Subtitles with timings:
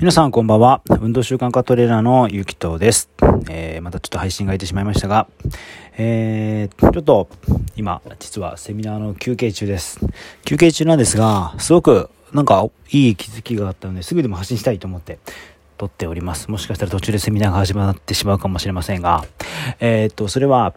[0.00, 0.80] 皆さんこんばんは。
[0.88, 3.10] 運動習慣化トレーナーのゆきとです。
[3.50, 5.28] えー、またちょっと配信が空いてしまいましたが、
[5.98, 7.28] えー、ちょっと
[7.76, 10.00] 今、実はセミナーの休憩中です。
[10.46, 15.18] 休憩中なんですが、すごくなんかいい気づきがあったので、すぐでも発信したいと思って
[15.76, 16.50] 撮っております。
[16.50, 19.26] もしかしたら途中でセミナーが始まってしまうかもしれませんが、
[19.80, 20.72] えー、っと、それは、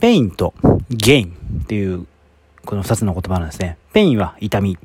[0.00, 0.54] pain と
[0.88, 2.06] gain っていう
[2.64, 3.76] この2つの言葉なんですね。
[3.92, 4.78] pain は痛み。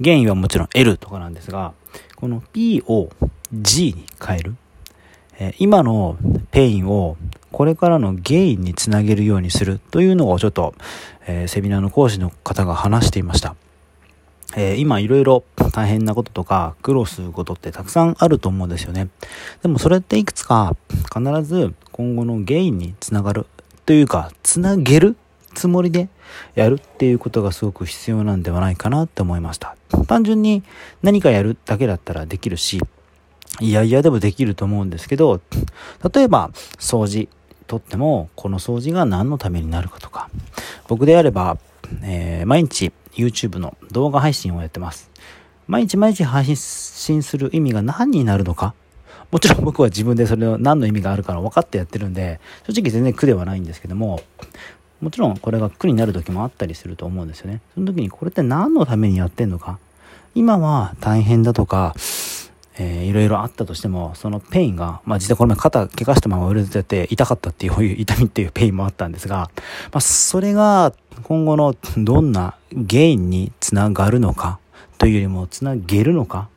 [0.00, 1.72] ゲインはもちろん L とかなんですが、
[2.16, 3.08] この P を
[3.52, 4.56] G に変える。
[5.38, 6.16] え今の
[6.50, 7.16] pain を
[7.52, 10.74] これからの gain につなげるようにするというのをちょっと、
[11.26, 13.54] え、セミナーの講師の方が話していました。
[14.56, 19.08] え、今いろいろ大変なこととか苦労することってたくさんあると思うんですよね。
[19.62, 20.76] でもそれっていつか
[21.12, 23.46] 必ず今後の gain につながる
[23.84, 25.16] というか、つなげる
[25.56, 26.08] つもりで
[26.54, 29.76] やるっていうことがすごく必要なんではないかなって思いました。
[30.06, 30.62] 単純に
[31.02, 32.80] 何かやるだけだったらできるし、
[33.60, 35.40] いやいやでもできると思うんですけど、
[36.14, 37.28] 例えば掃除
[37.66, 40.30] とってもこの掃除が何のためになるかとか、
[40.88, 41.58] 僕であれば、
[42.02, 45.10] えー、毎日 YouTube の動画配信をやってます。
[45.66, 48.74] 毎日毎日配信する意味が何になるのか
[49.32, 54.20] もちろん僕は自分でそれを何の意味があるかの分かってやってるんで、正直全然苦ではないんですけども、
[55.06, 57.60] もちろんこれが苦になる時もあったりすると思うんですよね。
[57.74, 59.78] その時にこれって何のためにやってんのか。
[60.34, 61.94] 今は大変だとか、
[62.76, 69.48] えー、いろいろあったとしても、その pain が、まあ実はこの前肩怪我したまま腫れてて痛かったっていう痛みっていう pain もあったんですが、
[69.92, 74.58] まあそれが今後のどんな gain につながるのか
[74.98, 76.48] というよりもつなげるのか、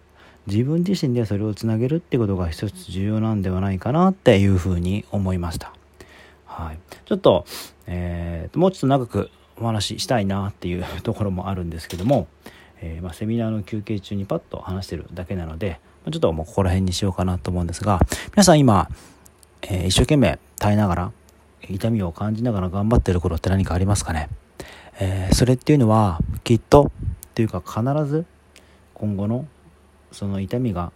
[0.48, 5.72] 自分自身でそれをつなげるってことが一つ重要なんではないかなっていうふうに思いました。
[6.60, 6.80] はい。
[7.06, 7.46] ちょっと、
[7.88, 12.28] えー、もうちょっと長くお話ししたいなっていう ところもあるんですけども、
[12.82, 15.80] えー、まあ、セミナーの休憩中にパッと話してるだけなので、
[16.12, 18.00] ちょっともうここら辺にしようかなと思うんですが、
[18.32, 18.90] 皆さん今、
[19.64, 21.12] えー、一生懸命耐えながら、
[21.70, 24.30] 痛みを感じながら頑張ってる頃って何かありますかね、
[25.00, 26.92] えー、それっていうのは、きっと、
[27.30, 28.26] っていうか必ず、
[28.94, 29.46] 今後の
[30.12, 30.92] その痛みが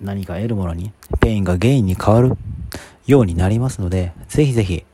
[0.00, 2.36] 何か得るものに、 pain が gain に変わる
[3.10, 4.84] ようになりますので、ぜひぜひ、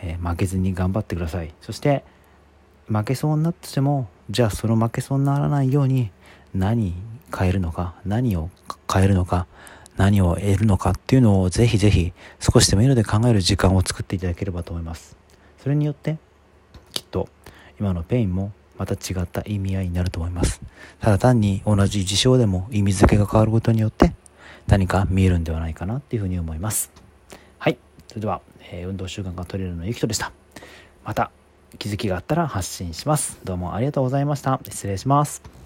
[0.00, 1.52] えー、負けずに頑張ってください。
[1.60, 2.04] そして、
[2.88, 6.10] 負けそうになってても、じゃあその負けそうにならないように、
[6.54, 6.94] 何
[7.36, 8.50] 変えるのか、何を
[8.92, 9.46] 変えるのか、
[9.96, 15.16] 何を得るのかっていうのをぜひぜひ少しでもいいので考える時間を作っていただければと思います。
[15.62, 16.18] それによって、
[16.92, 17.28] きっと
[17.78, 20.60] 今の pain もまた違った意味合いになると思います。
[21.00, 24.14] ただ単に同じ事象でも意味付けが変わることによって
[24.66, 27.01] 何か見えるんではないかなっていうふうに思います。
[28.12, 30.32] それでは、えー、運動習慣が取れるのゆきとでした。
[31.02, 31.30] また
[31.78, 33.40] 気づきがあったら発信します。
[33.42, 34.60] どうもありがとうございました。
[34.68, 35.61] 失礼します。